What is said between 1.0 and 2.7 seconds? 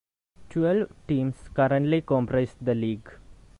teams currently comprise